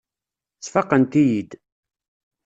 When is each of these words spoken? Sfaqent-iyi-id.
Sfaqent-iyi-id. 0.65 1.51